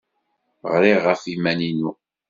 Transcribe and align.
Rriɣ 0.73 0.99
ɣef 1.07 1.21
yiman-inu. 1.27 1.91